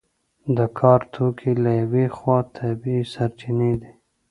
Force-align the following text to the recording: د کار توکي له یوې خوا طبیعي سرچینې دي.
د 0.57 0.59
کار 0.79 1.01
توکي 1.13 1.51
له 1.63 1.71
یوې 1.81 2.05
خوا 2.17 2.37
طبیعي 2.57 3.03
سرچینې 3.13 3.73
دي. 3.81 3.91